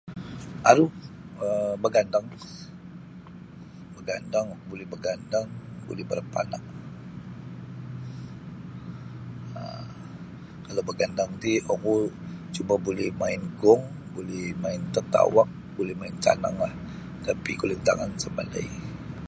Aru 0.71 0.85
um 1.45 1.73
bagandang 1.83 2.27
bagandang 3.95 4.47
buli 4.69 4.85
bagandang 4.93 5.47
buli 5.85 6.03
barapana 6.09 6.59
um 9.59 9.83
kalau 10.65 10.83
bagandang 10.89 11.31
ti 11.43 11.53
oku 11.73 11.95
cuma 12.55 12.73
buli 12.85 13.05
main 13.21 13.41
gong 13.61 13.83
buli 14.15 14.41
main 14.63 14.81
tatauap 14.95 15.47
buli 15.75 15.93
main 16.01 16.15
cananglah 16.23 16.73
tapi 17.27 17.51
kalau 17.51 17.59
kulintangan 17.71 18.11
isa 18.17 18.27
mapandai. 18.31 18.67